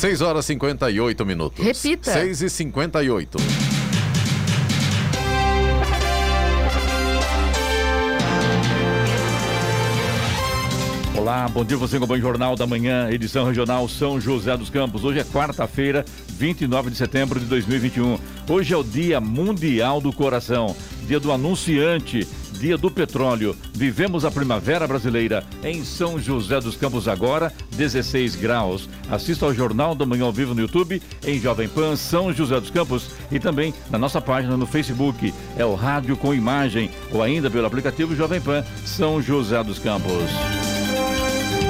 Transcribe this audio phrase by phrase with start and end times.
[0.00, 1.62] 6 horas e 58 minutos.
[1.62, 2.10] Repita.
[2.10, 3.36] 6 e 58.
[11.14, 15.04] Olá, bom dia você com o Jornal da Manhã, edição regional São José dos Campos.
[15.04, 18.18] Hoje é quarta-feira, 29 de setembro de 2021.
[18.48, 20.74] Hoje é o Dia Mundial do Coração,
[21.06, 22.26] dia do anunciante,
[22.60, 23.56] dia do petróleo.
[23.72, 28.88] Vivemos a primavera brasileira em São José dos Campos agora, 16 graus.
[29.10, 32.70] Assista ao Jornal da Manhã ao vivo no YouTube, em Jovem Pan São José dos
[32.70, 35.32] Campos e também na nossa página no Facebook.
[35.56, 40.79] É o Rádio com Imagem ou ainda pelo aplicativo Jovem Pan São José dos Campos.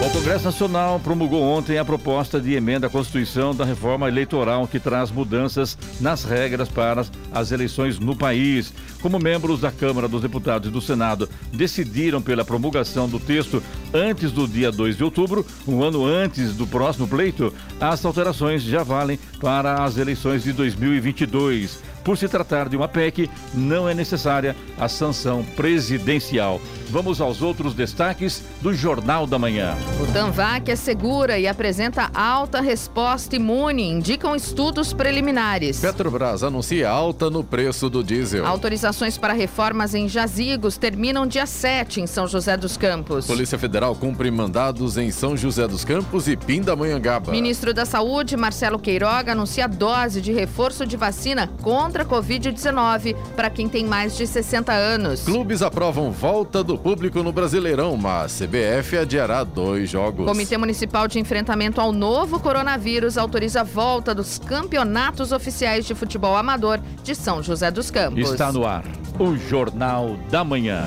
[0.00, 4.80] O Congresso Nacional promulgou ontem a proposta de emenda à Constituição da reforma eleitoral que
[4.80, 8.72] traz mudanças nas regras para as eleições no país.
[9.02, 14.32] Como membros da Câmara dos Deputados e do Senado decidiram pela promulgação do texto antes
[14.32, 19.18] do dia 2 de outubro, um ano antes do próximo pleito, as alterações já valem
[19.38, 21.78] para as eleições de 2022.
[22.04, 26.60] Por se tratar de uma PEC, não é necessária a sanção presidencial.
[26.88, 29.76] Vamos aos outros destaques do Jornal da Manhã.
[30.02, 35.78] O Tanvac é segura e apresenta alta resposta imune, indicam estudos preliminares.
[35.78, 38.44] Petrobras anuncia alta no preço do diesel.
[38.44, 43.26] Autorizações para reformas em jazigos terminam dia 7 em São José dos Campos.
[43.26, 47.30] Polícia Federal cumpre mandados em São José dos Campos e Pindamonhangaba.
[47.30, 53.50] Ministro da Saúde, Marcelo Queiroga, anuncia dose de reforço de vacina contra a Covid-19 para
[53.50, 55.22] quem tem mais de 60 anos.
[55.24, 60.26] Clubes aprovam volta do público no Brasileirão, mas CBF adiará dois jogos.
[60.26, 66.36] Comitê Municipal de Enfrentamento ao Novo Coronavírus autoriza a volta dos campeonatos oficiais de futebol
[66.36, 68.30] amador de São José dos Campos.
[68.30, 68.84] Está no ar
[69.18, 70.86] o Jornal da Manhã.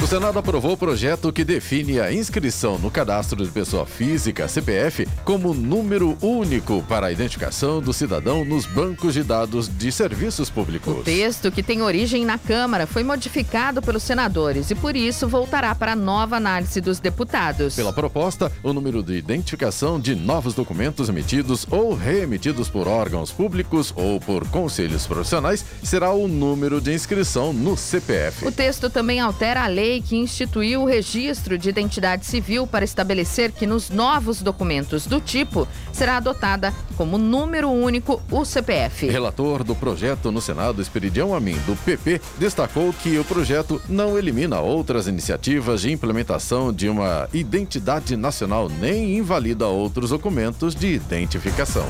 [0.00, 5.06] O Senado aprovou o projeto que define a inscrição no cadastro de pessoa física, CPF,
[5.24, 10.98] como número único para a identificação do cidadão nos bancos de dados de serviços públicos.
[11.00, 15.74] O texto, que tem origem na Câmara, foi modificado pelos senadores e, por isso, voltará
[15.74, 17.74] para nova análise dos deputados.
[17.74, 23.92] Pela proposta, o número de identificação de novos documentos emitidos ou reemitidos por órgãos públicos
[23.96, 28.46] ou por conselhos profissionais será o número de inscrição no CPF.
[28.46, 33.52] O texto também altera a lei que instituiu o registro de identidade civil para estabelecer
[33.52, 39.08] que nos novos documentos do tipo será adotada como número único o CPF.
[39.08, 44.60] Relator do projeto no Senado, Esperidião Amin, do PP, destacou que o projeto não elimina
[44.60, 51.86] outras iniciativas de implementação de uma identidade nacional nem invalida outros documentos de identificação.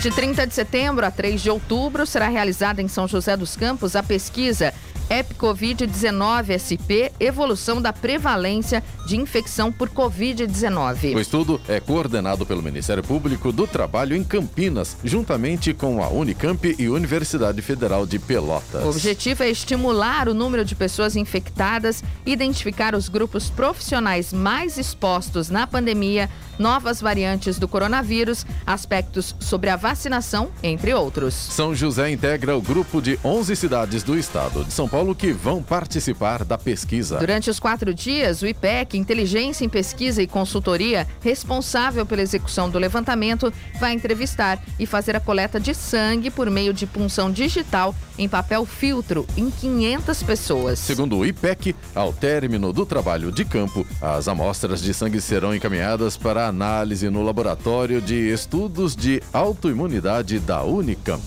[0.00, 3.96] De 30 de setembro a 3 de outubro será realizada em São José dos Campos
[3.96, 4.72] a pesquisa
[5.10, 11.14] EPCOVID-19 SP Evolução da Prevalência de Infecção por Covid-19.
[11.14, 16.76] O estudo é coordenado pelo Ministério Público do Trabalho em Campinas, juntamente com a Unicamp
[16.78, 18.84] e Universidade Federal de Pelotas.
[18.84, 25.48] O objetivo é estimular o número de pessoas infectadas, identificar os grupos profissionais mais expostos
[25.48, 31.34] na pandemia, novas variantes do coronavírus, aspectos sobre a vacinação, entre outros.
[31.34, 35.62] São José integra o grupo de 11 cidades do estado de São Paulo que vão
[35.62, 37.18] participar da pesquisa.
[37.18, 42.78] Durante os quatro dias, o IPEC, Inteligência em Pesquisa e Consultoria, responsável pela execução do
[42.78, 48.28] levantamento, vai entrevistar e fazer a coleta de sangue por meio de punção digital em
[48.28, 50.78] papel filtro em 500 pessoas.
[50.78, 56.16] Segundo o IPEC, ao término do trabalho de campo, as amostras de sangue serão encaminhadas
[56.16, 61.22] para análise no Laboratório de Estudos de Autoimunidade da Unicamp.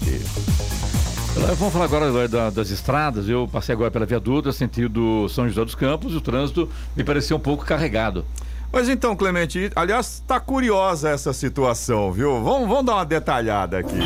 [1.36, 3.28] Vamos falar agora das estradas.
[3.30, 7.04] Eu passei agora pela Via Dutra, sentido São José dos Campos, e o trânsito me
[7.04, 8.26] pareceu um pouco carregado.
[8.72, 12.42] Mas então, Clemente, aliás, está curiosa essa situação, viu?
[12.42, 14.00] Vamos, vamos dar uma detalhada aqui.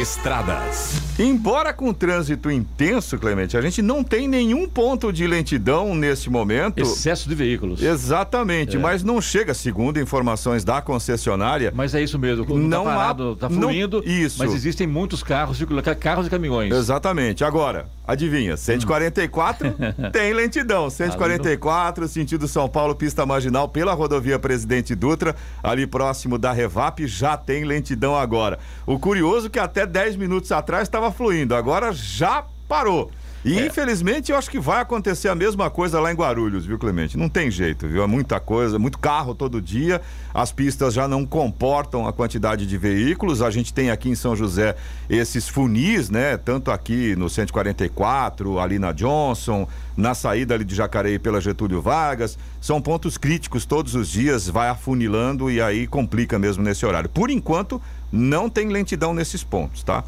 [0.00, 1.01] Estradas.
[1.18, 6.78] Embora com trânsito intenso, Clemente, a gente não tem nenhum ponto de lentidão nesse momento.
[6.78, 7.82] Excesso de veículos.
[7.82, 8.80] Exatamente, é.
[8.80, 11.70] mas não chega, segundo informações da concessionária.
[11.74, 14.38] Mas é isso mesmo, tá não tá parado, está fluindo, não, isso.
[14.38, 15.58] mas existem muitos carros,
[16.00, 16.74] carros e caminhões.
[16.74, 17.44] Exatamente.
[17.44, 19.74] Agora, adivinha, 144 hum.
[20.12, 20.90] tem lentidão.
[20.90, 27.36] 144, sentido São Paulo, pista marginal pela rodovia Presidente Dutra, ali próximo da Revap, já
[27.36, 28.58] tem lentidão agora.
[28.86, 33.10] O curioso é que até 10 minutos atrás estava fluindo, agora já parou.
[33.44, 33.66] E é.
[33.66, 37.16] infelizmente eu acho que vai acontecer a mesma coisa lá em Guarulhos, viu, Clemente?
[37.16, 38.02] Não tem jeito, viu?
[38.02, 40.00] É muita coisa, muito carro todo dia.
[40.32, 43.42] As pistas já não comportam a quantidade de veículos.
[43.42, 44.76] A gente tem aqui em São José
[45.10, 46.36] esses funis, né?
[46.36, 49.66] Tanto aqui no 144, ali na Johnson,
[49.96, 52.38] na saída ali de Jacareí pela Getúlio Vargas.
[52.60, 57.08] São pontos críticos todos os dias, vai afunilando e aí complica mesmo nesse horário.
[57.08, 60.04] Por enquanto, não tem lentidão nesses pontos, tá?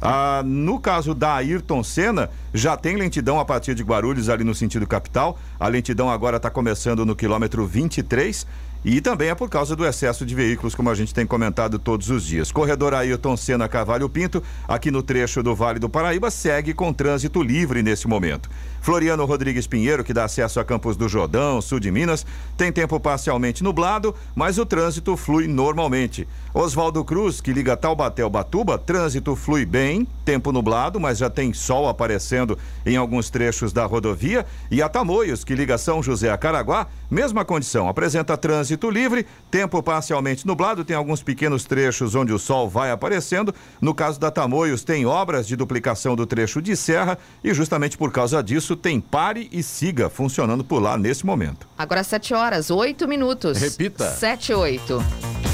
[0.00, 4.54] Ah, no caso da Ayrton Senna, já tem lentidão a partir de Guarulhos ali no
[4.54, 5.38] sentido capital.
[5.58, 8.46] A lentidão agora está começando no quilômetro 23
[8.84, 12.08] e também é por causa do excesso de veículos, como a gente tem comentado todos
[12.08, 12.50] os dias.
[12.50, 17.42] Corredor Ailton Senna Cavalho Pinto, aqui no trecho do Vale do Paraíba, segue com trânsito
[17.42, 18.48] livre nesse momento.
[18.80, 22.24] Floriano Rodrigues Pinheiro, que dá acesso a Campos do Jordão, sul de Minas,
[22.56, 26.26] tem tempo parcialmente nublado, mas o trânsito flui normalmente.
[26.54, 31.52] Oswaldo Cruz, que liga Taubaté ao Batuba, trânsito flui bem, tempo nublado, mas já tem
[31.52, 34.46] sol aparecendo em alguns trechos da rodovia.
[34.70, 39.82] E a Tamoios, que liga São José a Caraguá, mesma condição, apresenta trânsito livre, tempo
[39.82, 43.54] parcialmente nublado, tem alguns pequenos trechos onde o sol vai aparecendo.
[43.80, 48.10] No caso da Tamoios, tem obras de duplicação do trecho de serra e justamente por
[48.10, 51.66] causa disso isso tem pare e siga funcionando por lá nesse momento.
[51.76, 53.58] Agora 7 horas, 8 minutos.
[53.58, 54.10] Repita.
[54.12, 55.49] 7 8.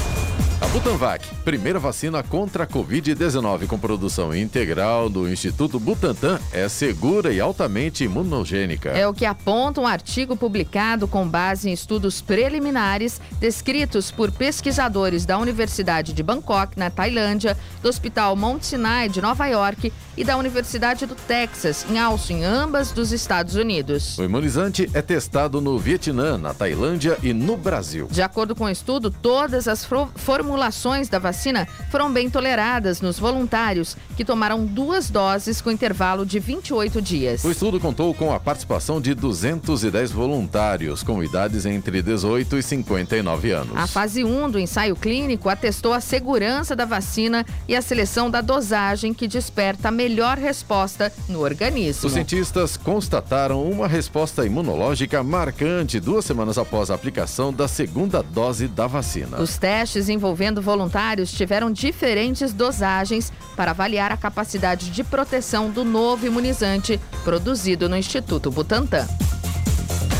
[0.59, 7.31] A Butanvac, primeira vacina contra a Covid-19 com produção integral do Instituto Butantan, é segura
[7.31, 8.89] e altamente imunogênica.
[8.89, 15.27] É o que aponta um artigo publicado com base em estudos preliminares descritos por pesquisadores
[15.27, 20.37] da Universidade de Bangkok, na Tailândia, do Hospital Mount Sinai de Nova York e da
[20.37, 24.17] Universidade do Texas, em Austin, ambas dos Estados Unidos.
[24.17, 28.07] O imunizante é testado no Vietnã, na Tailândia e no Brasil.
[28.09, 33.19] De acordo com o estudo, todas as formações formulações da vacina foram bem toleradas nos
[33.19, 37.43] voluntários, que tomaram duas doses com intervalo de 28 dias.
[37.43, 43.51] O estudo contou com a participação de 210 voluntários com idades entre 18 e 59
[43.51, 43.75] anos.
[43.75, 48.39] A fase 1 do ensaio clínico atestou a segurança da vacina e a seleção da
[48.39, 52.07] dosagem que desperta a melhor resposta no organismo.
[52.07, 58.69] Os cientistas constataram uma resposta imunológica marcante duas semanas após a aplicação da segunda dose
[58.69, 59.41] da vacina.
[59.41, 65.83] Os testes envolvendo envolvendo voluntários tiveram diferentes dosagens para avaliar a capacidade de proteção do
[65.83, 69.07] novo imunizante produzido no Instituto Butantan.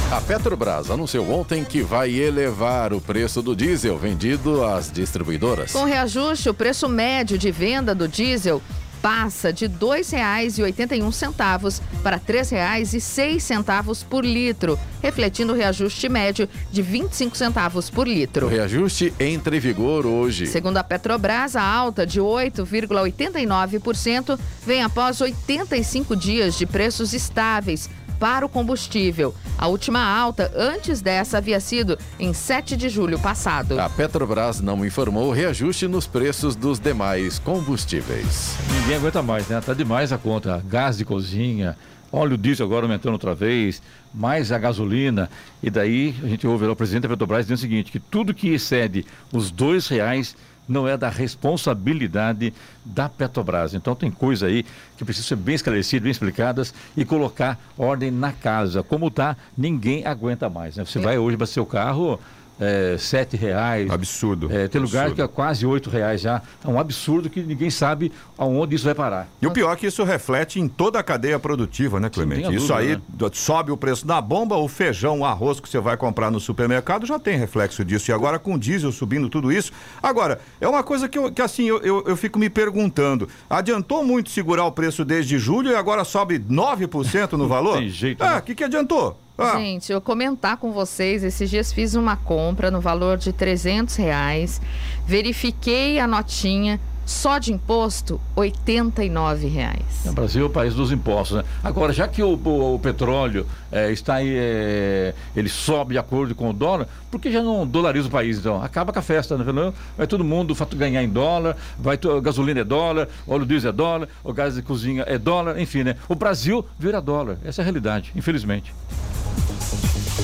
[0.10, 5.74] A Petrobras anunciou ontem que vai elevar o preço do diesel vendido às distribuidoras.
[5.74, 8.60] Com reajuste, o preço médio de venda do diesel
[9.02, 17.38] passa de R$ 2,81 para R$ 3,06 por litro, refletindo o reajuste médio de 25
[17.38, 18.48] centavos por litro.
[18.48, 20.48] O reajuste entra em vigor hoje.
[20.48, 28.46] Segundo a Petrobras, a alta de 8,89% vem após 85 dias de preços estáveis para
[28.46, 29.34] o combustível.
[29.58, 33.80] A última alta antes dessa havia sido em 7 de julho passado.
[33.80, 38.56] A Petrobras não informou reajuste nos preços dos demais combustíveis.
[38.82, 39.62] Ninguém aguenta mais, né?
[39.62, 40.64] Tá demais a conta.
[40.68, 41.78] Gás de cozinha,
[42.12, 43.82] óleo diesel agora aumentando outra vez,
[44.14, 45.30] mais a gasolina.
[45.62, 48.50] E daí a gente ouve o presidente da Petrobras dizendo o seguinte, que tudo que
[48.50, 50.36] excede os dois reais
[50.68, 53.74] não é da responsabilidade da Petrobras.
[53.74, 54.66] Então tem coisa aí
[54.98, 58.84] que precisa ser bem esclarecidas, bem explicadas e colocar ordem na casa.
[58.84, 60.76] Como está, ninguém aguenta mais.
[60.76, 60.86] Né?
[60.86, 61.02] Você é.
[61.02, 62.20] vai hoje para seu carro,
[62.60, 63.90] é, sete reais.
[63.90, 64.48] Absurdo.
[64.52, 65.16] É, tem lugar absurdo.
[65.16, 66.42] que é quase oito reais já.
[66.64, 69.28] É um absurdo que ninguém sabe aonde isso vai parar.
[69.42, 72.44] E o pior é que isso reflete em toda a cadeia produtiva, né, Clemente?
[72.44, 73.30] Dúvida, isso aí né?
[73.34, 77.06] sobe o preço da bomba, o feijão, o arroz que você vai comprar no supermercado
[77.06, 78.12] já tem reflexo disso.
[78.12, 79.72] E agora com diesel subindo tudo isso.
[80.02, 83.28] Agora, é uma coisa que, eu, que assim, eu, eu, eu fico me perguntando.
[83.50, 87.78] Adiantou muito segurar o preço desde julho e agora sobe 9% no valor?
[87.78, 88.24] tem jeito.
[88.24, 88.42] Ah, o né?
[88.42, 89.18] que, que adiantou?
[89.38, 89.58] Ah.
[89.58, 94.60] Gente, eu comentar com vocês, esses dias fiz uma compra no valor de 300 reais,
[95.06, 99.82] verifiquei a notinha, Só de imposto, 89 reais.
[100.06, 101.44] O Brasil é o país dos impostos, né?
[101.64, 106.36] Agora, já que o, o, o petróleo é, está aí, é, ele sobe de acordo
[106.36, 108.62] com o dólar, por que já não dolariza o país, então?
[108.62, 109.74] Acaba com a festa, né?
[109.98, 114.34] Vai todo mundo ganhar em dólar, vai gasolina é dólar, óleo diesel é dólar, o
[114.34, 115.96] gás de cozinha é dólar, enfim, né?
[116.10, 117.38] O Brasil vira dólar.
[117.46, 118.74] Essa é a realidade, infelizmente.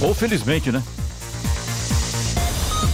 [0.02, 0.84] Ou felizmente, né?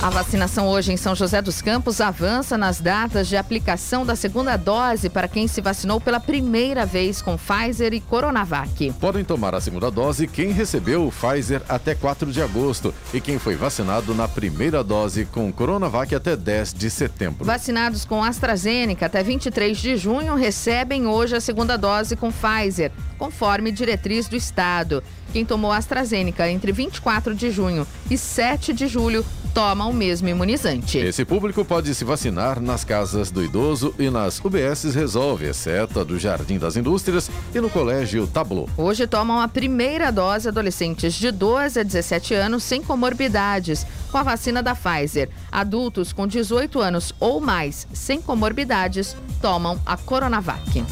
[0.01, 4.55] A vacinação hoje em São José dos Campos avança nas datas de aplicação da segunda
[4.55, 8.93] dose para quem se vacinou pela primeira vez com Pfizer e Coronavac.
[8.93, 13.37] Podem tomar a segunda dose quem recebeu o Pfizer até 4 de agosto e quem
[13.37, 17.43] foi vacinado na primeira dose com Coronavac até 10 de setembro.
[17.43, 23.69] Vacinados com AstraZeneca até 23 de junho recebem hoje a segunda dose com Pfizer, conforme
[23.69, 25.03] diretriz do Estado.
[25.33, 29.25] Quem tomou AstraZeneca entre 24 de junho e 7 de julho
[29.59, 30.99] toma o mesmo imunizante.
[30.99, 36.05] Esse público pode se vacinar nas casas do idoso e nas UBSs Resolve, exceto a
[36.05, 38.69] do Jardim das Indústrias e no Colégio Tablo.
[38.77, 44.23] Hoje tomam a primeira dose adolescentes de 12 a 17 anos sem comorbidades com a
[44.23, 45.29] vacina da Pfizer.
[45.51, 50.85] Adultos com 18 anos ou mais sem comorbidades tomam a Coronavac.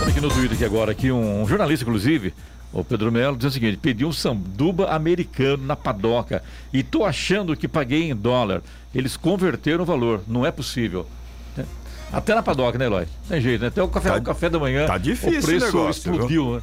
[0.00, 2.32] Olha aqui no Twitter agora, aqui um jornalista, inclusive,
[2.80, 6.42] o Pedro Melo diz o seguinte: pedi um sanduba americano na padoca
[6.72, 8.62] e tô achando que paguei em dólar.
[8.94, 10.20] Eles converteram o valor.
[10.28, 11.06] Não é possível.
[11.56, 11.64] É.
[12.12, 13.06] Até na padoca, né, Eloy?
[13.28, 13.68] Tem jeito, né?
[13.68, 14.86] Até o café, tá, o café da manhã.
[14.86, 16.54] Tá difícil o preço o negócio, explodiu, viu?
[16.56, 16.62] né?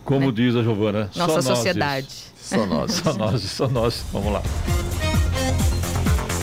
[0.04, 2.08] como né, diz a Giovana, nossa sociedade.
[2.40, 4.04] Só nós, só nós, só nós.
[4.12, 4.42] Vamos lá.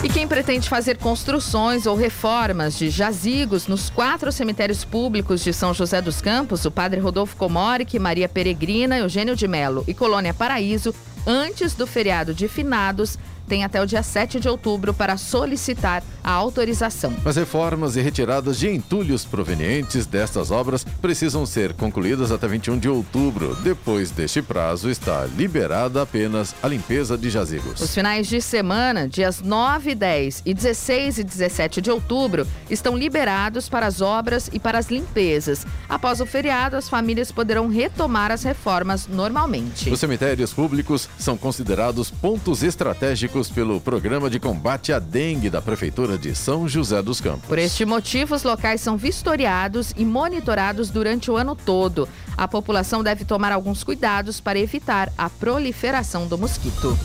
[0.02, 5.74] E quem pretende fazer construções ou reformas de jazigos nos quatro cemitérios públicos de São
[5.74, 10.94] José dos Campos, o Padre Rodolfo Comoric, Maria Peregrina, Eugênio de Melo e Colônia Paraíso,
[11.26, 13.18] antes do feriado de finados,
[13.50, 17.12] tem até o dia 7 de outubro para solicitar a autorização.
[17.24, 22.88] As reformas e retiradas de entulhos provenientes destas obras precisam ser concluídas até 21 de
[22.88, 23.56] outubro.
[23.56, 27.80] Depois deste prazo, está liberada apenas a limpeza de jazigos.
[27.80, 33.68] Os finais de semana, dias 9, 10 e 16 e 17 de outubro, estão liberados
[33.68, 35.66] para as obras e para as limpezas.
[35.88, 39.90] Após o feriado, as famílias poderão retomar as reformas normalmente.
[39.90, 46.18] Os cemitérios públicos são considerados pontos estratégicos pelo Programa de Combate à Dengue da Prefeitura
[46.18, 47.48] de São José dos Campos.
[47.48, 52.08] Por este motivo, os locais são vistoriados e monitorados durante o ano todo.
[52.36, 56.98] A população deve tomar alguns cuidados para evitar a proliferação do mosquito.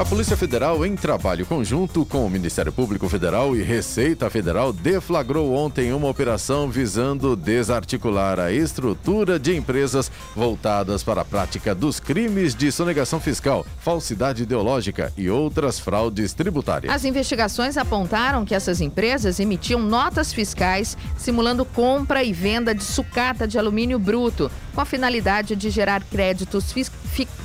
[0.00, 5.52] A Polícia Federal, em trabalho conjunto com o Ministério Público Federal e Receita Federal, deflagrou
[5.54, 12.54] ontem uma operação visando desarticular a estrutura de empresas voltadas para a prática dos crimes
[12.54, 16.90] de sonegação fiscal, falsidade ideológica e outras fraudes tributárias.
[16.90, 23.46] As investigações apontaram que essas empresas emitiam notas fiscais simulando compra e venda de sucata
[23.46, 26.74] de alumínio bruto, com a finalidade de gerar créditos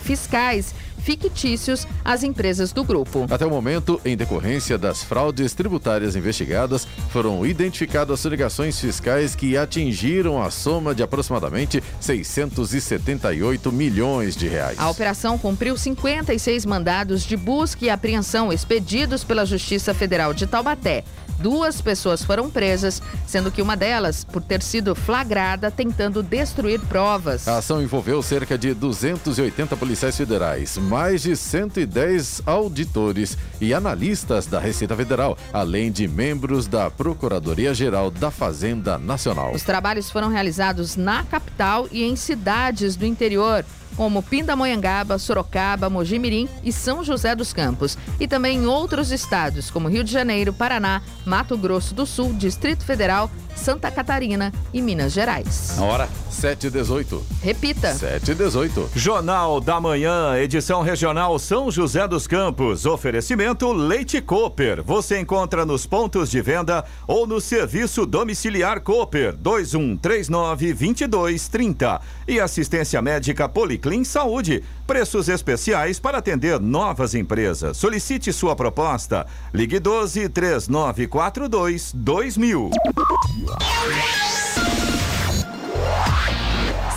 [0.05, 3.25] fiscais fictícios às empresas do grupo.
[3.29, 10.41] Até o momento, em decorrência das fraudes tributárias investigadas, foram identificadas sonegações fiscais que atingiram
[10.41, 14.79] a soma de aproximadamente 678 milhões de reais.
[14.79, 21.03] A operação cumpriu 56 mandados de busca e apreensão expedidos pela Justiça Federal de Taubaté.
[21.39, 27.47] Duas pessoas foram presas, sendo que uma delas por ter sido flagrada tentando destruir provas.
[27.47, 34.59] A ação envolveu cerca de 280 policiais federais, mais de 110 auditores e analistas da
[34.59, 39.53] Receita Federal, além de membros da Procuradoria-Geral da Fazenda Nacional.
[39.53, 46.47] Os trabalhos foram realizados na capital e em cidades do interior como Pindamonhangaba, Sorocaba, Mojimirim
[46.63, 51.01] e São José dos Campos, e também em outros estados, como Rio de Janeiro, Paraná,
[51.25, 55.77] Mato Grosso do Sul, Distrito Federal, Santa Catarina e Minas Gerais.
[55.79, 57.21] A hora 7h18.
[57.41, 57.93] Repita.
[57.93, 58.89] 7h18.
[58.93, 62.85] Jornal da Manhã, edição regional São José dos Campos.
[62.85, 64.83] Oferecimento Leite Cooper.
[64.83, 72.01] Você encontra nos pontos de venda ou no serviço domiciliar Cooper 2139 2230.
[72.27, 73.47] E assistência médica
[73.85, 74.63] Policlin Saúde.
[74.87, 77.77] Preços especiais para atender novas empresas.
[77.77, 79.27] Solicite sua proposta.
[79.53, 82.71] Ligue 12 3942 2000.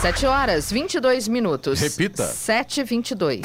[0.00, 1.78] Sete horas, vinte e dois minutos.
[1.80, 2.24] Repita.
[2.26, 3.42] Sete, vinte e dois.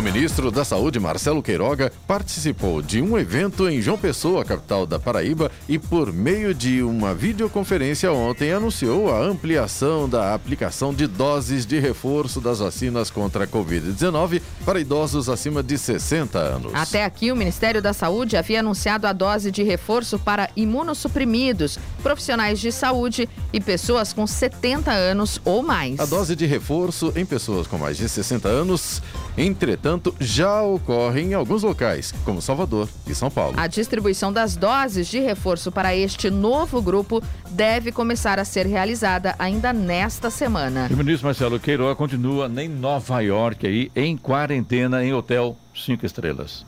[0.00, 4.98] O ministro da Saúde, Marcelo Queiroga, participou de um evento em João Pessoa, capital da
[4.98, 11.66] Paraíba, e por meio de uma videoconferência ontem anunciou a ampliação da aplicação de doses
[11.66, 16.72] de reforço das vacinas contra a Covid-19 para idosos acima de 60 anos.
[16.74, 22.58] Até aqui, o Ministério da Saúde havia anunciado a dose de reforço para imunossuprimidos, profissionais
[22.58, 26.00] de saúde e pessoas com 70 anos ou mais.
[26.00, 29.02] A dose de reforço em pessoas com mais de 60 anos,
[29.36, 33.54] entretanto, já ocorre em alguns locais, como Salvador e São Paulo.
[33.56, 39.34] A distribuição das doses de reforço para este novo grupo deve começar a ser realizada
[39.38, 40.88] ainda nesta semana.
[40.90, 46.64] O ministro Marcelo Queiroga continua em Nova York aí em quarentena em hotel cinco estrelas.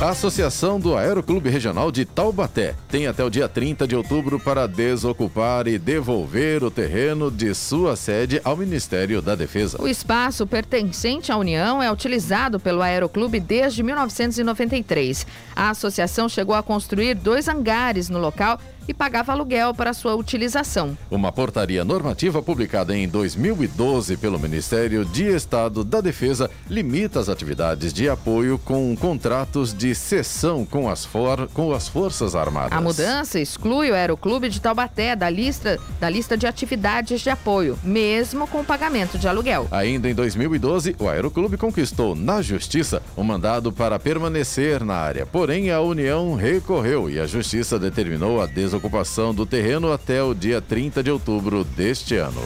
[0.00, 4.68] A Associação do Aeroclube Regional de Taubaté tem até o dia 30 de outubro para
[4.68, 9.82] desocupar e devolver o terreno de sua sede ao Ministério da Defesa.
[9.82, 15.26] O espaço pertencente à União é utilizado pelo Aeroclube desde 1993.
[15.56, 20.96] A associação chegou a construir dois hangares no local e pagava aluguel para sua utilização.
[21.10, 27.92] Uma portaria normativa publicada em 2012 pelo Ministério de Estado da Defesa limita as atividades
[27.92, 32.72] de apoio com contratos de cessão com as, for com as Forças Armadas.
[32.72, 37.78] A mudança exclui o Aeroclube de Taubaté da lista, da lista de atividades de apoio,
[37.84, 39.68] mesmo com o pagamento de aluguel.
[39.70, 45.26] Ainda em 2012, o Aeroclube conquistou na Justiça o um mandado para permanecer na área.
[45.26, 48.46] Porém, a União recorreu e a Justiça determinou a
[48.78, 52.40] desocupação do terreno até o dia 30 de outubro deste ano.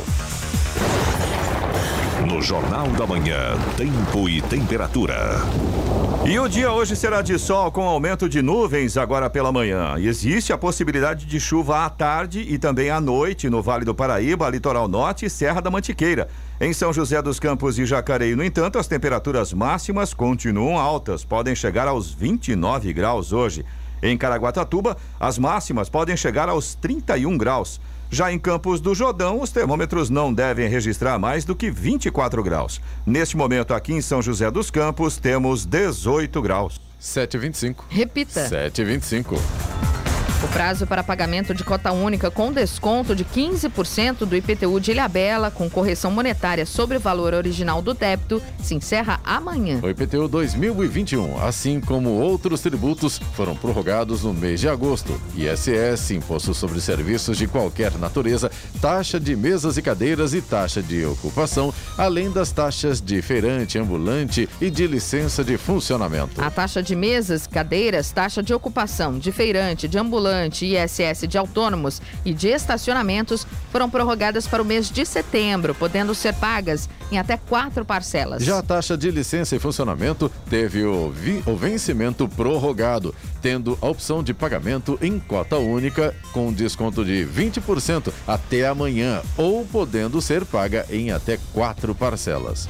[2.27, 5.41] No Jornal da Manhã, tempo e temperatura.
[6.25, 9.97] E o dia hoje será de sol com aumento de nuvens agora pela manhã.
[9.99, 14.49] Existe a possibilidade de chuva à tarde e também à noite no Vale do Paraíba,
[14.49, 16.29] Litoral Norte e Serra da Mantiqueira.
[16.61, 21.55] Em São José dos Campos e Jacareí, no entanto, as temperaturas máximas continuam altas, podem
[21.55, 23.65] chegar aos 29 graus hoje.
[24.03, 27.81] Em Caraguatatuba, as máximas podem chegar aos 31 graus.
[28.11, 32.79] Já em Campos do Jordão, os termômetros não devem registrar mais do que 24 graus.
[33.07, 36.79] Neste momento, aqui em São José dos Campos, temos 18 graus.
[37.01, 37.77] 7,25.
[37.89, 38.49] Repita.
[38.49, 39.39] 7,25.
[40.43, 45.53] O prazo para pagamento de cota única com desconto de 15% do IPTU de Ilhabela,
[45.53, 49.79] com correção monetária sobre o valor original do débito, se encerra amanhã.
[49.81, 55.19] O IPTU 2021, assim como outros tributos, foram prorrogados no mês de agosto.
[55.37, 58.51] ISS, Imposto sobre Serviços de qualquer natureza,
[58.81, 64.49] taxa de mesas e cadeiras e taxa de ocupação, além das taxas de feirante, ambulante
[64.61, 66.43] e de licença de funcionamento.
[66.43, 70.32] A taxa de mesas, cadeiras, taxa de ocupação, de feirante, de ambulante,
[70.63, 76.35] ISS de autônomos e de estacionamentos foram prorrogadas para o mês de setembro, podendo ser
[76.35, 78.43] pagas em até quatro parcelas.
[78.43, 83.89] Já a taxa de licença e funcionamento teve o, vi, o vencimento prorrogado, tendo a
[83.89, 90.45] opção de pagamento em cota única com desconto de 20% até amanhã ou podendo ser
[90.45, 92.69] paga em até quatro parcelas.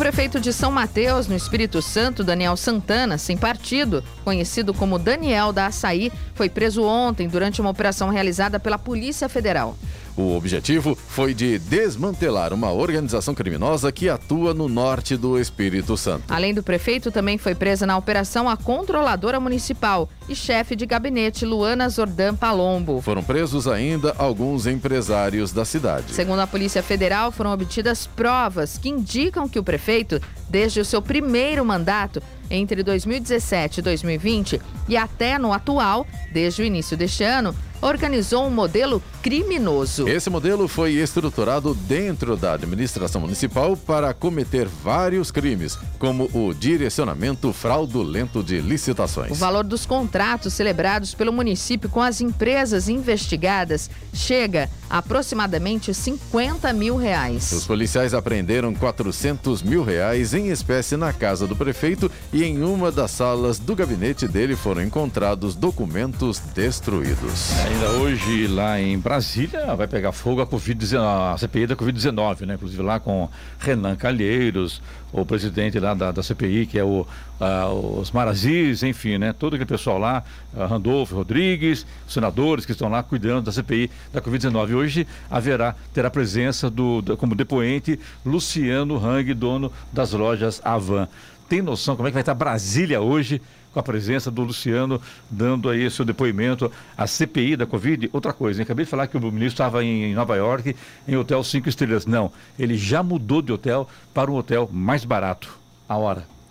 [0.00, 5.66] Prefeito de São Mateus, no Espírito Santo, Daniel Santana, sem partido, conhecido como Daniel da
[5.66, 9.76] Açaí, foi preso ontem durante uma operação realizada pela Polícia Federal.
[10.16, 16.24] O objetivo foi de desmantelar uma organização criminosa que atua no norte do Espírito Santo.
[16.28, 21.46] Além do prefeito, também foi presa na operação a controladora municipal e chefe de gabinete
[21.46, 23.00] Luana Zordan Palombo.
[23.00, 26.12] Foram presos ainda alguns empresários da cidade.
[26.12, 31.00] Segundo a Polícia Federal, foram obtidas provas que indicam que o prefeito, desde o seu
[31.00, 37.54] primeiro mandato, entre 2017 e 2020 e até no atual, desde o início deste ano,
[37.80, 40.08] organizou um modelo criminoso.
[40.08, 47.52] Esse modelo foi estruturado dentro da administração municipal para cometer vários crimes, como o direcionamento
[47.52, 49.30] fraudulento de licitações.
[49.30, 56.72] O valor dos contratos celebrados pelo município com as empresas investigadas chega a aproximadamente 50
[56.72, 57.52] mil reais.
[57.52, 62.90] Os policiais apreenderam 400 mil reais em espécie na casa do prefeito e em uma
[62.90, 67.52] das salas do gabinete dele foram encontrados documentos destruídos.
[67.66, 72.54] Ainda hoje, lá em Brasília, vai pegar fogo a, COVID a CPI da Covid-19, né?
[72.54, 74.80] Inclusive lá com Renan Calheiros,
[75.12, 77.06] o presidente lá da, da CPI, que é o,
[77.40, 79.32] uh, os Marazis, enfim, né?
[79.32, 80.22] Todo aquele pessoal lá,
[80.54, 84.74] uh, Randolfo Rodrigues, senadores que estão lá cuidando da CPI da Covid-19.
[84.74, 91.08] Hoje haverá, terá presença do, do, como depoente Luciano Hang, dono das lojas Avan.
[91.48, 93.40] Tem noção como é que vai estar Brasília hoje?
[93.72, 98.10] com a presença do Luciano dando aí seu depoimento à CPI da Covid.
[98.12, 98.64] Outra coisa, hein?
[98.64, 100.74] acabei de falar que o ministro estava em Nova York,
[101.06, 102.04] em hotel cinco estrelas.
[102.04, 105.56] Não, ele já mudou de hotel para um hotel mais barato.
[105.88, 106.39] A hora.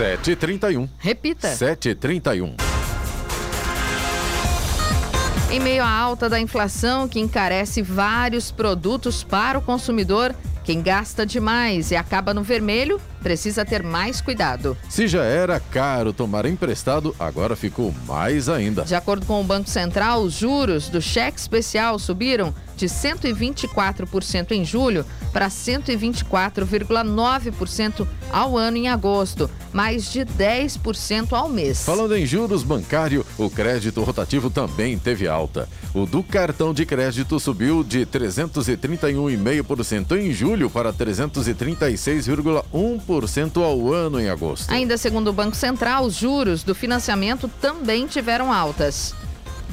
[0.00, 0.88] 7h31.
[0.98, 1.48] Repita.
[1.48, 2.54] 7h31.
[5.50, 10.34] Em meio à alta da inflação que encarece vários produtos para o consumidor,
[10.64, 14.74] quem gasta demais e acaba no vermelho precisa ter mais cuidado.
[14.88, 18.84] Se já era caro tomar emprestado, agora ficou mais ainda.
[18.84, 24.64] De acordo com o Banco Central, os juros do cheque especial subiram de 124% em
[24.64, 31.84] julho para 124,9% ao ano em agosto, mais de 10% ao mês.
[31.84, 35.68] Falando em juros bancário, o crédito rotativo também teve alta.
[35.92, 44.30] O do cartão de crédito subiu de 331,5% em julho para 336,1% ao ano em
[44.30, 44.72] agosto.
[44.72, 49.14] Ainda segundo o Banco Central, os juros do financiamento também tiveram altas.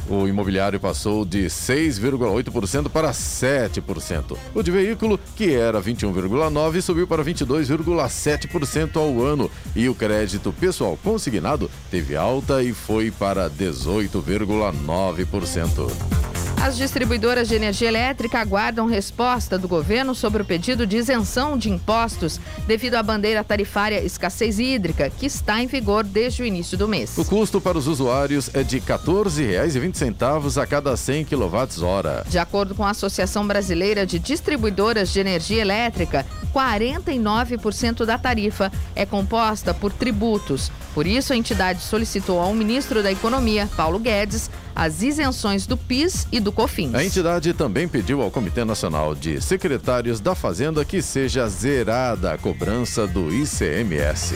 [0.09, 4.37] O imobiliário passou de 6,8% para 7%.
[4.53, 9.51] O de veículo, que era 21,9%, subiu para 22,7% ao ano.
[9.75, 16.46] E o crédito pessoal consignado teve alta e foi para 18,9%.
[16.67, 21.69] As distribuidoras de energia elétrica aguardam resposta do governo sobre o pedido de isenção de
[21.69, 26.85] impostos devido à bandeira tarifária escassez hídrica, que está em vigor desde o início do
[26.85, 27.17] mês.
[27.17, 32.29] O custo para os usuários é de R$ 14,20 a cada 100 kWh.
[32.29, 39.05] De acordo com a Associação Brasileira de Distribuidoras de Energia Elétrica, 49% da tarifa é
[39.05, 40.69] composta por tributos.
[40.93, 46.27] Por isso, a entidade solicitou ao ministro da Economia, Paulo Guedes, as isenções do PIS
[46.31, 46.93] e do COFINS.
[46.93, 52.37] A entidade também pediu ao Comitê Nacional de Secretários da Fazenda que seja zerada a
[52.37, 54.35] cobrança do ICMS.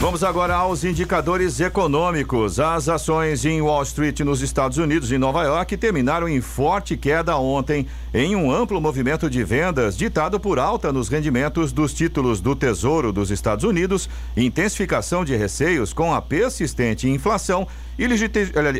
[0.00, 2.58] Vamos agora aos indicadores econômicos.
[2.58, 7.36] As ações em Wall Street nos Estados Unidos e Nova York terminaram em forte queda
[7.36, 12.56] ontem, em um amplo movimento de vendas ditado por alta nos rendimentos dos títulos do
[12.56, 18.06] Tesouro dos Estados Unidos, intensificação de receios com a persistente inflação e,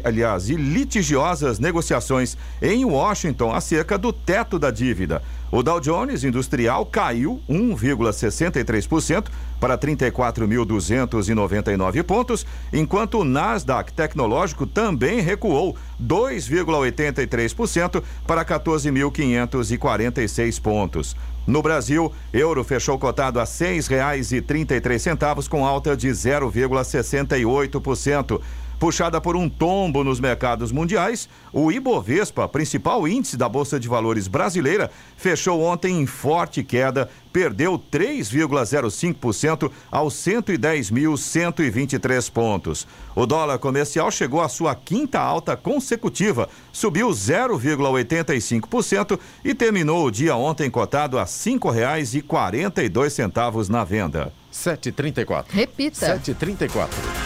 [0.03, 5.23] aliás, e litigiosas negociações em Washington acerca do teto da dívida.
[5.53, 9.25] O Dow Jones Industrial caiu 1,63%
[9.59, 21.17] para 34.299 pontos, enquanto o Nasdaq Tecnológico também recuou 2,83% para 14.546 pontos.
[21.47, 28.41] No Brasil, euro fechou cotado a R$ 6,33 com alta de 0,68%.
[28.81, 34.27] Puxada por um tombo nos mercados mundiais, o Ibovespa, principal índice da Bolsa de Valores
[34.27, 42.87] brasileira, fechou ontem em forte queda, perdeu 3,05% aos 110.123 pontos.
[43.15, 50.35] O dólar comercial chegou à sua quinta alta consecutiva, subiu 0,85% e terminou o dia
[50.35, 54.33] ontem cotado a R$ 5,42 na venda.
[54.51, 55.45] 7,34.
[55.51, 56.19] Repita.
[56.19, 57.20] 7,34.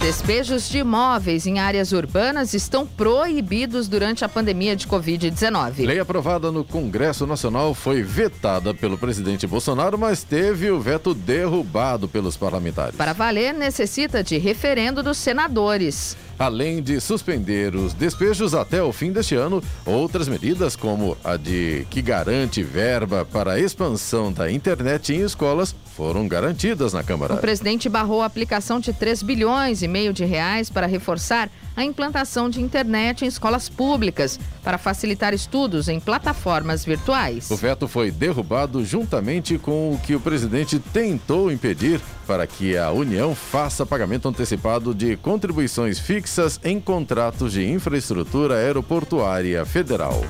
[0.00, 5.84] Despejos de imóveis em áreas urbanas estão proibidos durante a pandemia de Covid-19.
[5.84, 12.06] Lei aprovada no Congresso Nacional foi vetada pelo presidente Bolsonaro, mas teve o veto derrubado
[12.06, 12.94] pelos parlamentares.
[12.94, 16.16] Para valer, necessita de referendo dos senadores.
[16.38, 21.84] Além de suspender os despejos até o fim deste ano, outras medidas, como a de
[21.90, 27.34] que garante verba para a expansão da internet em escolas, foram garantidas na Câmara.
[27.34, 31.82] O presidente barrou a aplicação de 3 bilhões e meio de reais para reforçar a
[31.82, 37.50] implantação de internet em escolas públicas, para facilitar estudos em plataformas virtuais.
[37.50, 42.90] O veto foi derrubado juntamente com o que o presidente tentou impedir para que a
[42.90, 50.22] União faça pagamento antecipado de contribuições fixas em contratos de infraestrutura aeroportuária federal.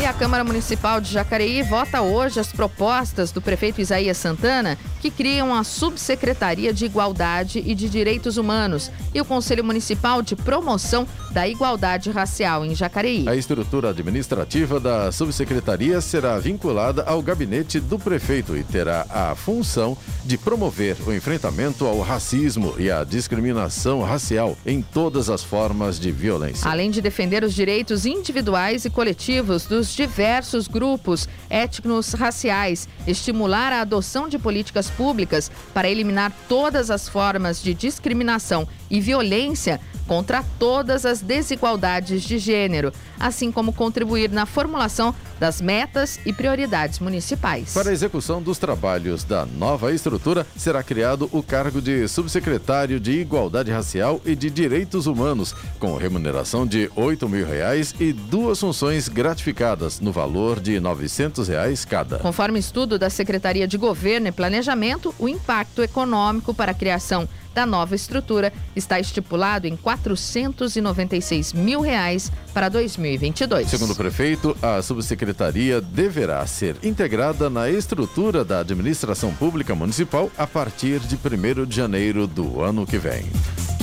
[0.00, 5.10] E a Câmara Municipal de Jacareí vota hoje as propostas do prefeito Isaías Santana, que
[5.10, 11.06] criam a Subsecretaria de Igualdade e de Direitos Humanos e o Conselho Municipal de Promoção
[11.30, 13.28] da Igualdade Racial em Jacareí.
[13.28, 19.96] A estrutura administrativa da subsecretaria será vinculada ao gabinete do prefeito e terá a função
[20.24, 26.10] de promover o enfrentamento ao racismo e à discriminação racial em todas as formas de
[26.10, 26.68] violência.
[26.68, 33.80] Além de defender os direitos individuais e coletivos dos diversos grupos étnicos raciais, estimular a
[33.80, 41.06] adoção de políticas públicas para eliminar todas as formas de discriminação e violência contra todas
[41.06, 47.74] as desigualdades de gênero, assim como contribuir na formulação das metas e prioridades municipais.
[47.74, 53.10] Para a execução dos trabalhos da nova estrutura, será criado o cargo de subsecretário de
[53.18, 59.08] Igualdade Racial e de Direitos Humanos, com remuneração de R$ mil reais e duas funções
[59.08, 62.20] gratificadas no valor de 900 reais cada.
[62.20, 67.66] Conforme estudo da Secretaria de Governo e Planejamento, o impacto econômico para a criação da
[67.66, 73.68] nova estrutura está estipulado em 496 mil reais para 2022.
[73.68, 80.46] Segundo o prefeito, a subsecretaria deverá ser integrada na estrutura da administração pública municipal a
[80.46, 83.24] partir de 1 de janeiro do ano que vem.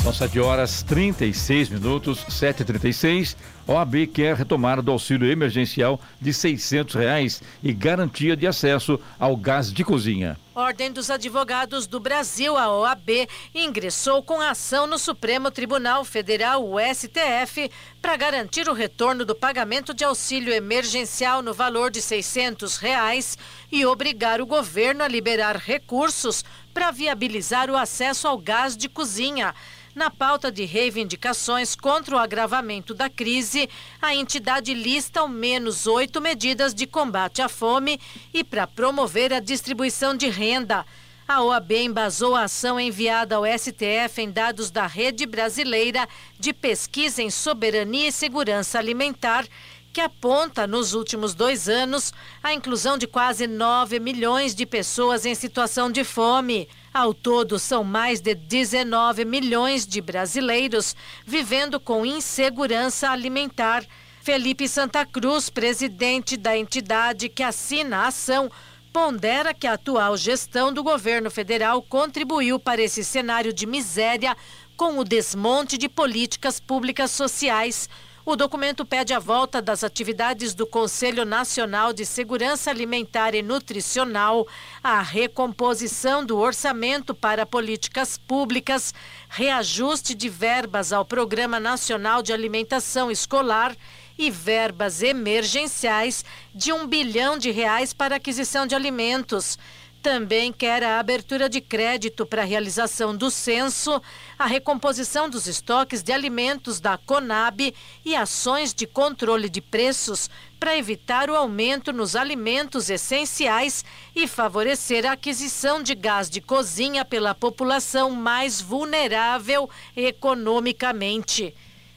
[0.03, 3.35] São 7 horas 36 minutos, 7h36.
[3.69, 9.71] OAB quer retomar do auxílio emergencial de 600 reais e garantia de acesso ao gás
[9.71, 10.39] de cozinha.
[10.55, 16.77] Ordem dos Advogados do Brasil, a OAB, ingressou com ação no Supremo Tribunal Federal, o
[16.79, 17.69] STF,
[18.01, 23.37] para garantir o retorno do pagamento de auxílio emergencial no valor de 600 reais
[23.71, 29.53] e obrigar o governo a liberar recursos para viabilizar o acesso ao gás de cozinha.
[29.95, 33.67] Na pauta de reivindicações contra o agravamento da crise,
[33.99, 37.99] a entidade lista ao menos oito medidas de combate à fome
[38.31, 40.85] e para promover a distribuição de renda.
[41.27, 46.07] A OAB embasou a ação enviada ao STF em dados da Rede Brasileira
[46.39, 49.45] de Pesquisa em Soberania e Segurança Alimentar
[49.91, 55.33] que aponta nos últimos dois anos a inclusão de quase 9 milhões de pessoas em
[55.33, 56.67] situação de fome.
[56.93, 63.85] Ao todo, são mais de 19 milhões de brasileiros vivendo com insegurança alimentar.
[64.21, 68.49] Felipe Santa Cruz, presidente da entidade que assina a ação,
[68.91, 74.35] pondera que a atual gestão do governo federal contribuiu para esse cenário de miséria
[74.75, 77.87] com o desmonte de políticas públicas sociais
[78.31, 84.47] o documento pede a volta das atividades do Conselho Nacional de Segurança Alimentar e Nutricional,
[84.83, 88.93] a recomposição do orçamento para políticas públicas,
[89.29, 93.75] reajuste de verbas ao Programa Nacional de Alimentação Escolar
[94.15, 99.57] e verbas emergenciais de um bilhão de reais para aquisição de alimentos.
[100.01, 104.01] Também quer a abertura de crédito para a realização do censo,
[104.37, 110.77] a recomposição dos estoques de alimentos da Conab e ações de controle de preços para
[110.77, 113.83] evitar o aumento nos alimentos essenciais
[114.15, 121.53] e favorecer a aquisição de gás de cozinha pela população mais vulnerável economicamente.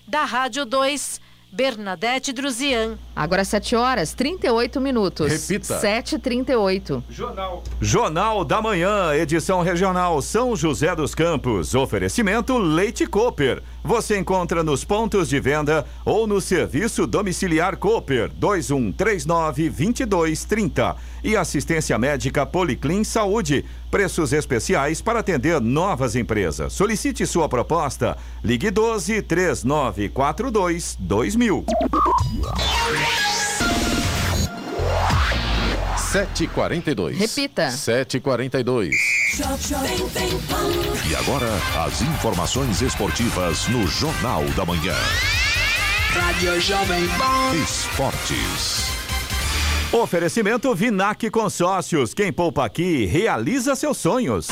[0.09, 1.21] Da Rádio 2,
[1.53, 2.99] Bernadette Druzian.
[3.15, 5.31] Agora 7 horas 38 minutos.
[5.31, 5.81] Repita.
[5.81, 7.03] 7h38.
[7.11, 7.63] Jornal.
[7.81, 11.75] Jornal da Manhã, edição regional São José dos Campos.
[11.75, 13.63] Oferecimento Leite Cooper.
[13.85, 21.99] Você encontra nos pontos de venda ou no serviço domiciliar Cooper 2139 2230 e assistência
[21.99, 23.65] médica Policlin Saúde.
[23.91, 26.73] Preços especiais para atender novas empresas.
[26.73, 28.17] Solicite sua proposta.
[28.43, 31.67] Ligue 12 3942 2000.
[36.13, 37.17] 7h42.
[37.17, 37.69] Repita.
[37.69, 38.91] 7h42.
[41.09, 41.49] E agora,
[41.87, 44.95] as informações esportivas no Jornal da Manhã.
[46.11, 47.55] Rádio Jovem Pan.
[47.65, 48.93] Esportes.
[49.91, 52.13] Oferecimento Vinac Consórcios.
[52.13, 54.49] Quem poupa aqui realiza seus sonhos.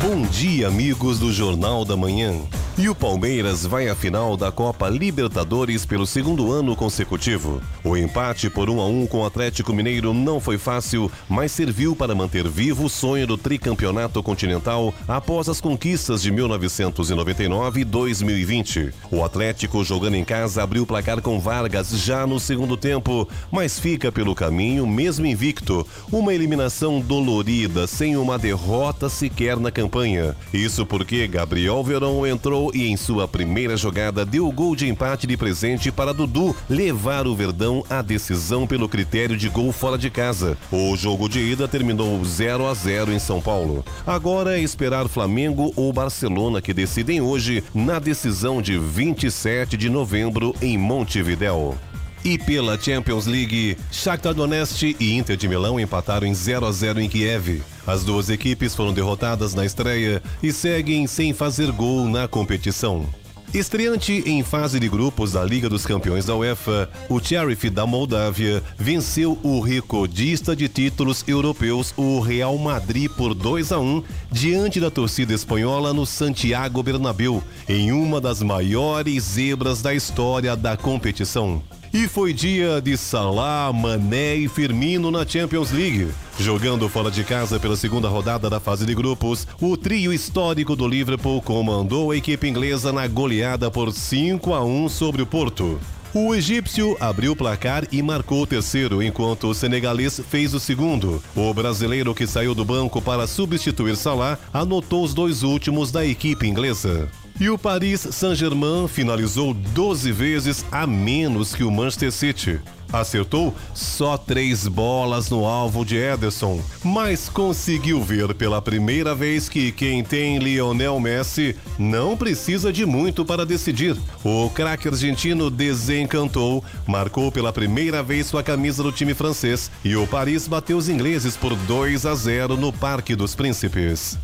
[0.00, 2.32] Bom dia, amigos do Jornal da Manhã.
[2.78, 7.60] E o Palmeiras vai à final da Copa Libertadores pelo segundo ano consecutivo.
[7.84, 11.94] O empate por 1 a 1 com o Atlético Mineiro não foi fácil, mas serviu
[11.94, 18.90] para manter vivo o sonho do tricampeonato continental após as conquistas de 1999 e 2020.
[19.10, 23.78] O Atlético, jogando em casa, abriu o placar com Vargas já no segundo tempo, mas
[23.78, 25.86] fica pelo caminho, mesmo invicto.
[26.10, 30.34] Uma eliminação dolorida, sem uma derrota sequer na campanha.
[30.54, 35.26] Isso porque Gabriel Verão entrou e em sua primeira jogada deu o gol de empate
[35.26, 40.10] de presente para Dudu levar o Verdão à decisão pelo critério de gol fora de
[40.10, 40.56] casa.
[40.70, 43.84] O jogo de ida terminou 0 a 0 em São Paulo.
[44.06, 50.54] Agora é esperar Flamengo ou Barcelona que decidem hoje na decisão de 27 de novembro
[50.60, 51.76] em Montevidéu.
[52.24, 57.00] E pela Champions League, Shakhtar Donetsk e Inter de Milão empataram em 0 a 0
[57.00, 57.62] em Kiev.
[57.86, 63.06] As duas equipes foram derrotadas na estreia e seguem sem fazer gol na competição.
[63.52, 68.62] Estreante em fase de grupos da Liga dos Campeões da UEFA, o Sheriff da Moldávia
[68.78, 74.90] venceu o recordista de títulos europeus, o Real Madrid, por 2 a 1 diante da
[74.90, 81.62] torcida espanhola no Santiago Bernabéu, em uma das maiores zebras da história da competição.
[81.94, 86.08] E foi dia de Salah, Mané e Firmino na Champions League.
[86.38, 90.88] Jogando fora de casa pela segunda rodada da fase de grupos, o trio histórico do
[90.88, 95.78] Liverpool comandou a equipe inglesa na goleada por 5 a 1 sobre o Porto.
[96.14, 101.22] O egípcio abriu o placar e marcou o terceiro, enquanto o senegalês fez o segundo.
[101.36, 106.46] O brasileiro que saiu do banco para substituir Salah anotou os dois últimos da equipe
[106.46, 107.10] inglesa.
[107.40, 112.60] E o Paris Saint-Germain finalizou 12 vezes a menos que o Manchester City.
[112.92, 119.72] Acertou só três bolas no alvo de Ederson, mas conseguiu ver pela primeira vez que
[119.72, 123.96] quem tem Lionel Messi não precisa de muito para decidir.
[124.22, 130.06] O craque argentino desencantou, marcou pela primeira vez sua camisa do time francês e o
[130.06, 134.18] Paris bateu os ingleses por 2 a 0 no Parque dos Príncipes.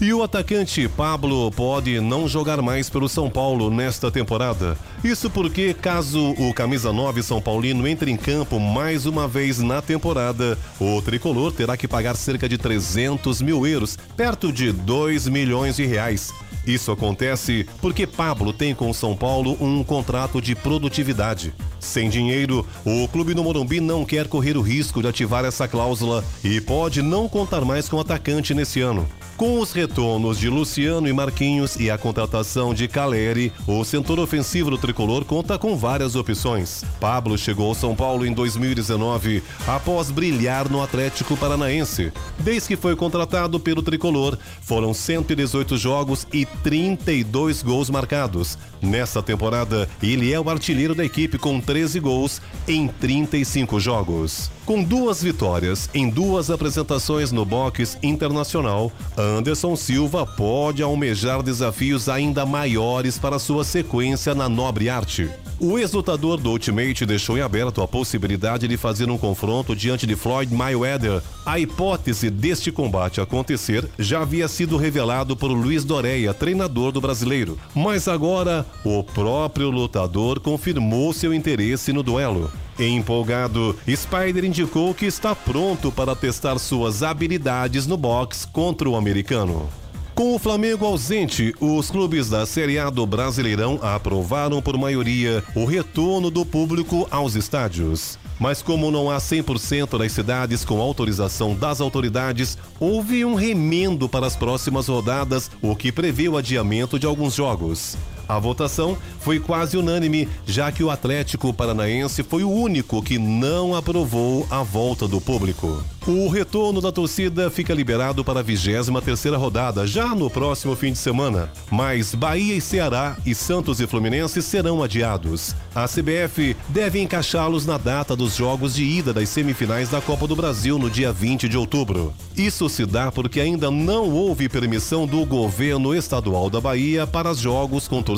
[0.00, 4.76] E o atacante Pablo pode não jogar mais pelo São Paulo nesta temporada.
[5.04, 9.80] Isso porque, caso o camisa 9 São Paulino entre em campo mais uma vez na
[9.80, 15.76] temporada, o tricolor terá que pagar cerca de 300 mil euros, perto de 2 milhões
[15.76, 16.32] de reais.
[16.66, 21.52] Isso acontece porque Pablo tem com São Paulo um contrato de produtividade.
[21.78, 26.24] Sem dinheiro, o clube no Morumbi não quer correr o risco de ativar essa cláusula
[26.42, 29.06] e pode não contar mais com o atacante nesse ano.
[29.36, 34.70] Com os retornos de Luciano e Marquinhos e a contratação de Caleri, o setor ofensivo
[34.70, 36.84] do tricolor conta com várias opções.
[37.00, 42.12] Pablo chegou ao São Paulo em 2019 após brilhar no Atlético Paranaense.
[42.38, 48.58] Desde que foi contratado pelo tricolor, foram 118 jogos e 32 gols marcados.
[48.80, 54.50] Nessa temporada, ele é o artilheiro da equipe com 13 gols em 35 jogos.
[54.64, 62.46] Com duas vitórias em duas apresentações no box internacional, Anderson Silva pode almejar desafios ainda
[62.46, 65.28] maiores para sua sequência na nobre arte.
[65.60, 70.16] O ex-lutador do Ultimate deixou em aberto a possibilidade de fazer um confronto diante de
[70.16, 71.22] Floyd Mayweather.
[71.44, 77.58] A hipótese deste combate acontecer já havia sido revelado por Luiz Doreia, treinador do brasileiro.
[77.74, 82.50] Mas agora, o próprio lutador confirmou seu interesse no duelo.
[82.78, 89.68] Empolgado, Spider indicou que está pronto para testar suas habilidades no boxe contra o americano.
[90.14, 95.64] Com o Flamengo ausente, os clubes da Série A do Brasileirão aprovaram por maioria o
[95.64, 98.16] retorno do público aos estádios.
[98.38, 104.26] Mas como não há 100% das cidades com autorização das autoridades, houve um remendo para
[104.26, 107.96] as próximas rodadas, o que prevê o adiamento de alguns jogos.
[108.28, 113.74] A votação foi quase unânime, já que o Atlético Paranaense foi o único que não
[113.74, 115.82] aprovou a volta do público.
[116.06, 120.92] O retorno da torcida fica liberado para a 23 terceira rodada, já no próximo fim
[120.92, 121.50] de semana.
[121.70, 125.54] Mas Bahia e Ceará e Santos e Fluminense serão adiados.
[125.74, 130.36] A CBF deve encaixá-los na data dos jogos de ida das semifinais da Copa do
[130.36, 132.12] Brasil no dia 20 de outubro.
[132.36, 137.38] Isso se dá porque ainda não houve permissão do governo estadual da Bahia para os
[137.38, 138.13] jogos com torcida.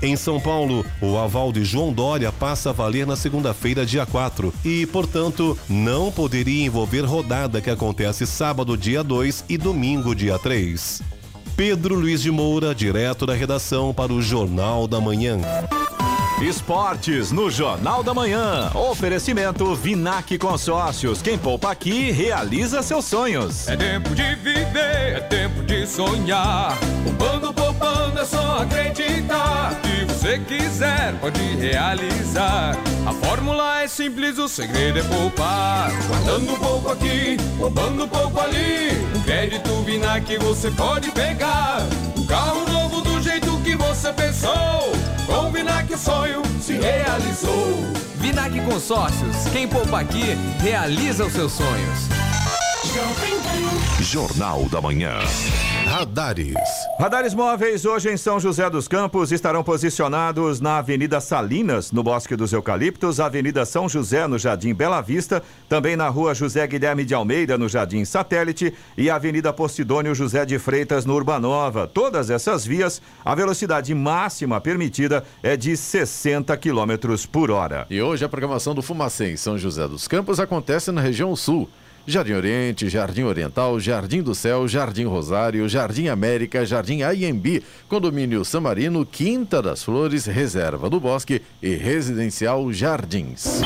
[0.00, 4.54] Em São Paulo, o aval de João Dória passa a valer na segunda-feira, dia 4,
[4.64, 11.02] e, portanto, não poderia envolver rodada que acontece sábado, dia 2 e domingo, dia 3.
[11.56, 15.40] Pedro Luiz de Moura, direto da redação para o Jornal da Manhã.
[16.40, 18.70] Esportes no Jornal da Manhã.
[18.72, 21.20] Oferecimento Vinac Consórcios.
[21.20, 23.66] Quem poupa aqui realiza seus sonhos.
[23.66, 26.78] É tempo de viver, é tempo de sonhar.
[27.04, 29.72] Poupando, poupando, é só acreditar.
[29.82, 32.76] Se você quiser, pode realizar.
[33.06, 35.90] A fórmula é simples, o segredo é poupar.
[36.06, 38.90] Guardando um pouco aqui, poupando um pouco ali.
[39.16, 41.78] Um crédito Vinac você pode pegar.
[42.16, 44.92] Um carro novo do jeito que você pensou.
[45.26, 47.74] Com o Vinac o sonho se realizou.
[48.16, 52.08] Vinac Consórcios, quem poupa aqui, realiza os seus sonhos.
[54.00, 55.18] Jornal da Manhã.
[55.98, 56.54] Radares.
[56.96, 62.36] Radares móveis hoje em São José dos Campos estarão posicionados na Avenida Salinas, no Bosque
[62.36, 67.14] dos Eucaliptos, Avenida São José, no Jardim Bela Vista, também na Rua José Guilherme de
[67.14, 71.88] Almeida, no Jardim Satélite, e Avenida Postidônio José de Freitas, no Urbanova.
[71.88, 77.88] Todas essas vias, a velocidade máxima permitida é de 60 km por hora.
[77.90, 81.68] E hoje a programação do Fumacê em São José dos Campos acontece na região sul.
[82.08, 89.04] Jardim Oriente, Jardim Oriental, Jardim do Céu, Jardim Rosário, Jardim América, Jardim Aiembi, Condomínio Samarino,
[89.04, 93.60] Quinta das Flores, Reserva do Bosque e Residencial Jardins.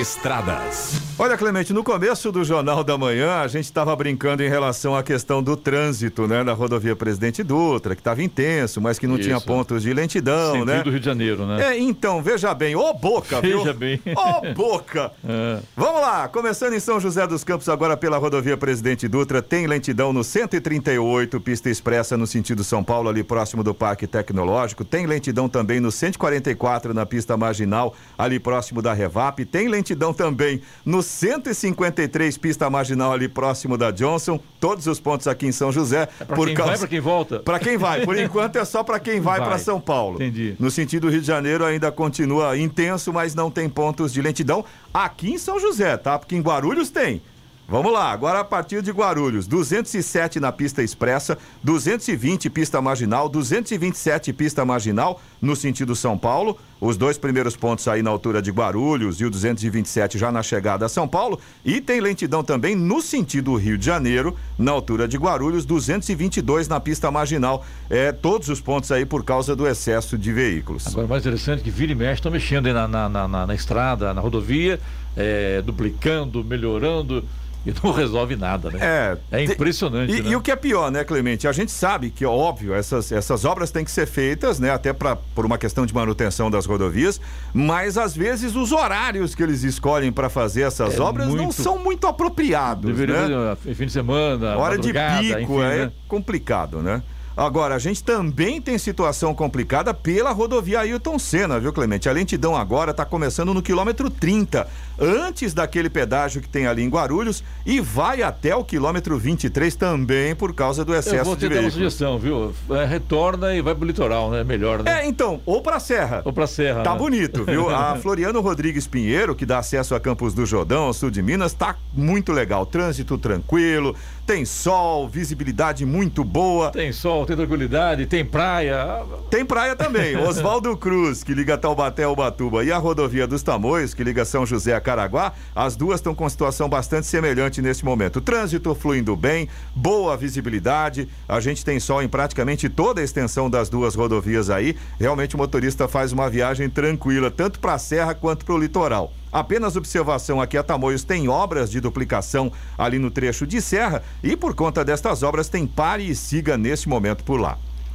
[0.00, 1.02] Estradas.
[1.18, 5.02] Olha, Clemente, no começo do Jornal da Manhã, a gente estava brincando em relação à
[5.02, 6.42] questão do trânsito, né?
[6.42, 9.24] Na rodovia Presidente Dutra, que estava intenso, mas que não Isso.
[9.24, 10.82] tinha pontos de lentidão, Sentido né?
[10.82, 11.72] do Rio de Janeiro, né?
[11.72, 13.58] É, então, veja bem, ô boca, viu?
[13.58, 14.00] Veja bem.
[14.14, 15.12] Ô boca!
[15.28, 15.58] É.
[15.76, 20.12] Vamos lá, começando em São José dos Campos, agora pela rodovia Presidente Dutra, tem lentidão
[20.12, 24.84] no 138, pista expressa no sentido São Paulo, ali próximo do Parque Tecnológico.
[24.84, 29.44] Tem lentidão também no 144, na pista marginal, ali próximo próximo da Revap.
[29.44, 34.38] Tem lentidão também no 153 pista marginal ali próximo da Johnson.
[34.60, 36.08] Todos os pontos aqui em São José.
[36.20, 37.40] É pra quem vai, pra quem volta?
[37.40, 38.04] Para quem vai.
[38.04, 39.48] Por enquanto é só para quem vai, Vai.
[39.48, 40.16] para São Paulo.
[40.16, 40.54] Entendi.
[40.58, 44.64] No sentido Rio de Janeiro ainda continua intenso, mas não tem pontos de lentidão.
[44.94, 46.18] Aqui em São José, tá?
[46.18, 47.20] Porque em Guarulhos tem.
[47.68, 54.32] Vamos lá, agora a partir de Guarulhos, 207 na pista expressa, 220 pista marginal, 227
[54.32, 56.56] pista marginal no sentido São Paulo.
[56.80, 60.86] Os dois primeiros pontos aí na altura de Guarulhos e o 227 já na chegada
[60.86, 61.40] a São Paulo.
[61.64, 66.78] E tem lentidão também no sentido Rio de Janeiro, na altura de Guarulhos, 222 na
[66.78, 67.66] pista marginal.
[67.90, 70.86] É, todos os pontos aí por causa do excesso de veículos.
[70.86, 73.54] Agora, mais interessante que vira e mexe, estão mexendo aí na, na, na, na- na
[73.56, 74.78] estrada, na rodovia,
[75.16, 77.24] é, duplicando, melhorando,
[77.66, 78.78] e não resolve nada, né?
[78.80, 80.30] É, É impressionante, E, né?
[80.30, 81.48] e o que é pior, né, Clemente?
[81.48, 85.16] A gente sabe que, óbvio, essas, essas obras têm que ser feitas, né, até pra,
[85.16, 87.20] por uma questão de manutenção das rodovias,
[87.52, 91.62] mas às vezes os horários que eles escolhem para fazer essas É obras não muito-
[91.62, 93.56] são muito apropriados, Deveria né?
[93.74, 95.92] fim de semana, Hora de pico enfim, é né?
[96.08, 97.02] complicado, né?
[97.36, 102.08] Agora, a gente também tem situação complicada pela rodovia Ailton Senna, viu, Clemente?
[102.08, 104.66] A lentidão agora está começando no quilômetro 30,
[104.98, 110.34] antes daquele pedágio que tem ali em Guarulhos, e vai até o quilômetro 23 também
[110.34, 112.54] por causa do Eu excesso vou de te dar uma sugestão, viu?
[112.70, 114.44] É, retorna e vai pro litoral, né?
[114.44, 115.02] Melhor, né?
[115.02, 116.22] É, então, ou pra Serra.
[116.24, 116.82] Ou pra Serra.
[116.82, 116.98] Tá né?
[116.98, 117.68] bonito, viu?
[117.76, 121.52] A Floriano Rodrigues Pinheiro, que dá acesso a Campos do Jordão, ao sul de Minas,
[121.52, 122.64] tá muito legal.
[122.64, 123.94] Trânsito tranquilo,
[124.26, 126.70] tem sol, visibilidade muito boa.
[126.70, 129.02] Tem sol, tem tranquilidade, tem praia.
[129.30, 130.16] Tem praia também.
[130.18, 134.44] Oswaldo Cruz, que liga Taubaté ao Batuba, e a rodovia dos Tamoios, que liga São
[134.44, 138.20] José a Caraguá, as duas estão com situação bastante semelhante nesse momento.
[138.20, 141.08] Trânsito fluindo bem, boa visibilidade.
[141.28, 144.76] A gente tem sol em praticamente toda a extensão das duas rodovias aí.
[145.00, 149.12] Realmente o motorista faz uma viagem tranquila, tanto para a serra quanto para o litoral.
[149.32, 154.36] Apenas observação aqui a Tamoios tem obras de duplicação ali no trecho de serra e
[154.36, 157.58] por conta destas obras tem pare e siga nesse momento por lá.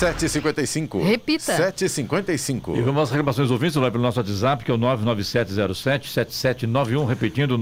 [0.00, 1.02] 7h55.
[1.02, 1.72] Repita.
[1.72, 2.74] 7h55.
[2.74, 7.58] E vamos às reclamações dos ouvintes, vai pelo nosso WhatsApp, que é o 99707-7791, repetindo,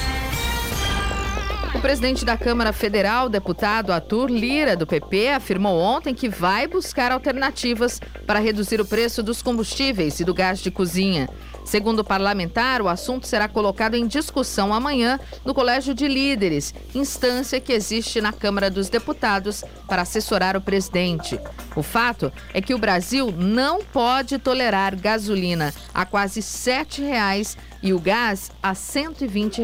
[1.77, 7.11] O presidente da Câmara Federal, deputado Arthur Lira, do PP, afirmou ontem que vai buscar
[7.11, 11.29] alternativas para reduzir o preço dos combustíveis e do gás de cozinha.
[11.63, 17.61] Segundo o parlamentar, o assunto será colocado em discussão amanhã no Colégio de Líderes, instância
[17.61, 21.39] que existe na Câmara dos Deputados para assessorar o presidente.
[21.75, 27.93] O fato é que o Brasil não pode tolerar gasolina a quase R$ 7,00 e
[27.93, 29.61] o gás a R$ 120.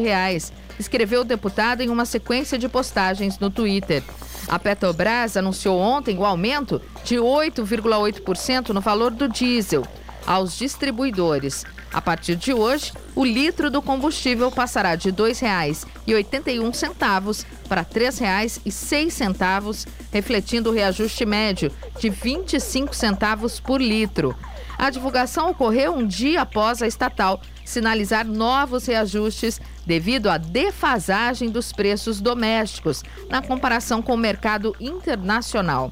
[0.78, 4.02] Escreveu o deputado em uma sequência de postagens no Twitter.
[4.48, 9.84] A Petrobras anunciou ontem o aumento de 8,8% no valor do diesel
[10.26, 11.66] aos distribuidores.
[11.92, 19.86] A partir de hoje, o litro do combustível passará de R$ 2,81 para R$ 3,06,
[20.10, 24.36] refletindo o reajuste médio de 25 centavos por litro.
[24.84, 31.72] A divulgação ocorreu um dia após a estatal sinalizar novos reajustes devido à defasagem dos
[31.72, 35.88] preços domésticos na comparação com o mercado internacional.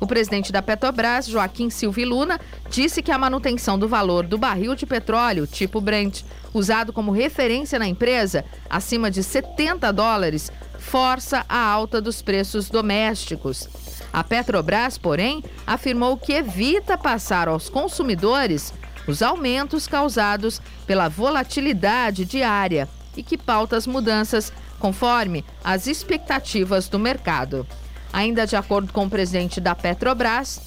[0.00, 4.74] O presidente da Petrobras, Joaquim Silva Luna, disse que a manutenção do valor do barril
[4.74, 6.22] de petróleo tipo Brent,
[6.52, 13.68] usado como referência na empresa, acima de 70 dólares, força a alta dos preços domésticos.
[14.12, 18.72] A Petrobras, porém, afirmou que evita passar aos consumidores
[19.06, 26.98] os aumentos causados pela volatilidade diária e que pauta as mudanças conforme as expectativas do
[26.98, 27.66] mercado.
[28.14, 30.60] Ainda de acordo com o presidente da Petrobras,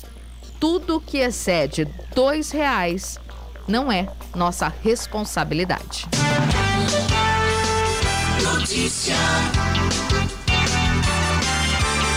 [0.60, 3.18] tudo que excede R$ 2,00
[3.66, 6.06] não é nossa responsabilidade.
[8.44, 9.16] Notícia.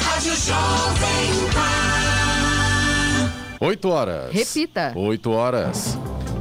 [0.02, 3.30] Rádio Jovem Pan.
[3.60, 4.32] 8 horas.
[4.32, 4.92] Repita.
[4.96, 5.96] 8 horas.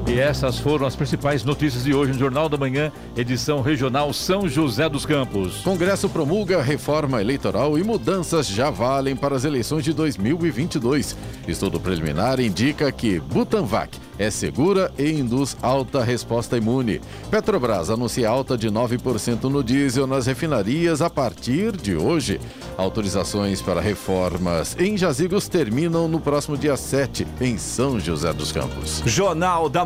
[0.10, 4.50] E essas foram as principais notícias de hoje no Jornal da Manhã, edição regional São
[4.50, 5.62] José dos Campos.
[5.62, 11.16] Congresso promulga reforma eleitoral e mudanças já valem para as eleições de 2022.
[11.48, 17.00] Estudo preliminar indica que Butanvac é segura e induz alta resposta imune.
[17.32, 22.40] Petrobras anuncia alta de 9% no diesel nas refinarias a partir de hoje.
[22.78, 29.02] Autorizações para reformas em jazigos terminam no próximo dia 7, em São José dos Campos.
[29.06, 29.86] Jornal da